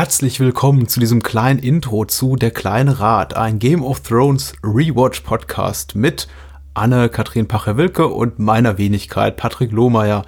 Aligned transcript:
herzlich 0.00 0.40
willkommen 0.40 0.88
zu 0.88 0.98
diesem 0.98 1.22
kleinen 1.22 1.58
Intro 1.58 2.06
zu 2.06 2.34
Der 2.34 2.50
kleine 2.50 3.00
Rat, 3.00 3.36
ein 3.36 3.58
Game 3.58 3.84
of 3.84 4.00
Thrones 4.00 4.54
Rewatch 4.62 5.20
Podcast 5.20 5.94
mit 5.94 6.26
Anne-Kathrin 6.72 7.46
Pache-Wilke 7.46 8.06
und 8.06 8.38
meiner 8.38 8.78
Wenigkeit 8.78 9.36
Patrick 9.36 9.72
Lohmeier. 9.72 10.24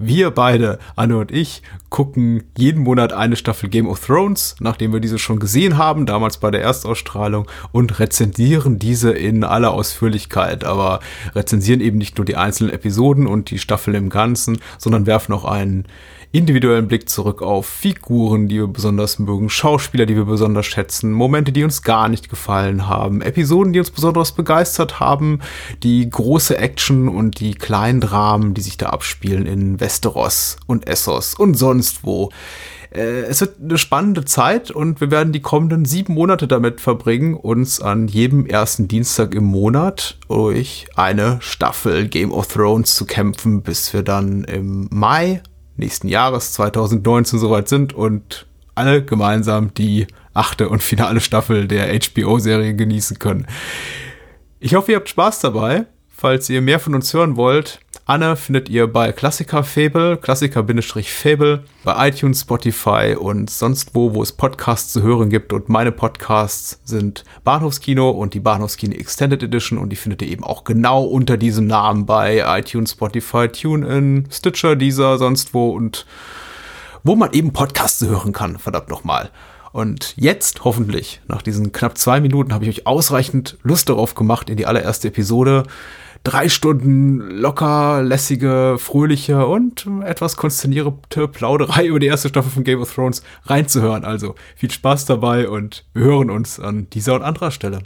Wir 0.00 0.30
beide, 0.30 0.78
Anne 0.94 1.16
und 1.16 1.32
ich, 1.32 1.60
gucken 1.88 2.44
jeden 2.56 2.84
Monat 2.84 3.12
eine 3.12 3.34
Staffel 3.34 3.68
Game 3.68 3.88
of 3.88 3.98
Thrones, 3.98 4.54
nachdem 4.60 4.92
wir 4.92 5.00
diese 5.00 5.18
schon 5.18 5.40
gesehen 5.40 5.76
haben, 5.76 6.06
damals 6.06 6.36
bei 6.36 6.52
der 6.52 6.62
Erstausstrahlung, 6.62 7.48
und 7.72 7.98
rezensieren 7.98 8.78
diese 8.78 9.10
in 9.10 9.42
aller 9.42 9.72
Ausführlichkeit. 9.72 10.62
Aber 10.62 11.00
rezensieren 11.34 11.80
eben 11.80 11.98
nicht 11.98 12.16
nur 12.16 12.24
die 12.24 12.36
einzelnen 12.36 12.72
Episoden 12.72 13.26
und 13.26 13.50
die 13.50 13.58
Staffel 13.58 13.96
im 13.96 14.08
Ganzen, 14.08 14.60
sondern 14.78 15.06
werfen 15.06 15.32
auch 15.32 15.44
einen 15.44 15.86
individuellen 16.30 16.88
Blick 16.88 17.08
zurück 17.08 17.40
auf 17.40 17.66
Figuren, 17.66 18.48
die 18.48 18.56
wir 18.56 18.66
besonders 18.66 19.18
mögen, 19.18 19.48
Schauspieler, 19.48 20.04
die 20.04 20.14
wir 20.14 20.26
besonders 20.26 20.66
schätzen, 20.66 21.10
Momente, 21.10 21.52
die 21.52 21.64
uns 21.64 21.82
gar 21.82 22.08
nicht 22.08 22.28
gefallen 22.28 22.86
haben, 22.86 23.22
Episoden, 23.22 23.72
die 23.72 23.78
uns 23.78 23.90
besonders 23.90 24.32
begeistert 24.32 25.00
haben, 25.00 25.40
die 25.82 26.08
große 26.08 26.58
Action 26.58 27.08
und 27.08 27.40
die 27.40 27.54
kleinen 27.54 28.00
Dramen, 28.00 28.52
die 28.52 28.60
sich 28.60 28.76
da 28.76 28.90
abspielen 28.90 29.46
in 29.46 29.80
Westeros 29.88 30.58
und 30.66 30.86
Essos 30.86 31.34
und 31.34 31.54
sonst 31.54 32.04
wo. 32.04 32.28
Äh, 32.90 33.22
es 33.22 33.40
wird 33.40 33.56
eine 33.58 33.78
spannende 33.78 34.26
Zeit 34.26 34.70
und 34.70 35.00
wir 35.00 35.10
werden 35.10 35.32
die 35.32 35.40
kommenden 35.40 35.86
sieben 35.86 36.12
Monate 36.12 36.46
damit 36.46 36.82
verbringen, 36.82 37.34
uns 37.34 37.80
an 37.80 38.06
jedem 38.06 38.44
ersten 38.44 38.86
Dienstag 38.86 39.34
im 39.34 39.44
Monat 39.44 40.18
durch 40.28 40.86
eine 40.94 41.38
Staffel 41.40 42.06
Game 42.08 42.32
of 42.32 42.48
Thrones 42.48 42.96
zu 42.96 43.06
kämpfen, 43.06 43.62
bis 43.62 43.94
wir 43.94 44.02
dann 44.02 44.44
im 44.44 44.88
Mai 44.90 45.42
nächsten 45.78 46.08
Jahres 46.08 46.52
2019 46.52 47.38
soweit 47.38 47.70
sind 47.70 47.94
und 47.94 48.46
alle 48.74 49.02
gemeinsam 49.02 49.72
die 49.72 50.06
achte 50.34 50.68
und 50.68 50.82
finale 50.82 51.20
Staffel 51.20 51.66
der 51.66 51.98
HBO-Serie 51.98 52.74
genießen 52.74 53.18
können. 53.18 53.46
Ich 54.60 54.74
hoffe, 54.74 54.92
ihr 54.92 54.98
habt 54.98 55.08
Spaß 55.08 55.40
dabei. 55.40 55.86
Falls 56.10 56.50
ihr 56.50 56.60
mehr 56.60 56.80
von 56.80 56.96
uns 56.96 57.14
hören 57.14 57.36
wollt, 57.36 57.78
Anne 58.08 58.36
findet 58.36 58.70
ihr 58.70 58.90
bei 58.90 59.12
Klassiker 59.12 59.62
Fable, 59.62 60.16
Klassiker-Fable, 60.16 61.64
bei 61.84 62.08
iTunes, 62.08 62.40
Spotify 62.40 63.14
und 63.14 63.50
sonst 63.50 63.90
wo, 63.94 64.14
wo 64.14 64.22
es 64.22 64.32
Podcasts 64.32 64.94
zu 64.94 65.02
hören 65.02 65.28
gibt. 65.28 65.52
Und 65.52 65.68
meine 65.68 65.92
Podcasts 65.92 66.80
sind 66.84 67.24
Bahnhofskino 67.44 68.08
und 68.08 68.32
die 68.32 68.40
Bahnhofskino 68.40 68.94
Extended 68.94 69.42
Edition 69.42 69.76
und 69.76 69.90
die 69.90 69.96
findet 69.96 70.22
ihr 70.22 70.28
eben 70.28 70.42
auch 70.42 70.64
genau 70.64 71.04
unter 71.04 71.36
diesem 71.36 71.66
Namen 71.66 72.06
bei 72.06 72.42
iTunes, 72.58 72.92
Spotify, 72.92 73.48
TuneIn, 73.48 74.26
Stitcher, 74.30 74.74
dieser, 74.74 75.18
sonst 75.18 75.52
wo 75.52 75.68
und 75.72 76.06
wo 77.04 77.14
man 77.14 77.34
eben 77.34 77.52
Podcasts 77.52 78.00
hören 78.00 78.32
kann, 78.32 78.58
verdammt 78.58 78.88
nochmal. 78.88 79.28
Und 79.70 80.14
jetzt, 80.16 80.64
hoffentlich, 80.64 81.20
nach 81.28 81.42
diesen 81.42 81.72
knapp 81.72 81.98
zwei 81.98 82.20
Minuten, 82.20 82.54
habe 82.54 82.64
ich 82.64 82.70
euch 82.70 82.86
ausreichend 82.86 83.58
Lust 83.62 83.90
darauf 83.90 84.14
gemacht, 84.14 84.48
in 84.48 84.56
die 84.56 84.64
allererste 84.64 85.08
Episode 85.08 85.64
drei 86.24 86.48
Stunden 86.48 87.18
locker, 87.18 88.02
lässige, 88.02 88.76
fröhliche 88.78 89.46
und 89.46 89.86
etwas 90.04 90.36
konsternierende 90.36 91.28
Plauderei 91.28 91.86
über 91.86 91.98
die 91.98 92.06
erste 92.06 92.28
Staffel 92.28 92.50
von 92.50 92.64
Game 92.64 92.80
of 92.80 92.94
Thrones 92.94 93.22
reinzuhören. 93.44 94.04
Also 94.04 94.34
viel 94.56 94.70
Spaß 94.70 95.06
dabei 95.06 95.48
und 95.48 95.84
wir 95.94 96.04
hören 96.04 96.30
uns 96.30 96.60
an 96.60 96.88
dieser 96.90 97.14
und 97.14 97.22
anderer 97.22 97.50
Stelle. 97.50 97.82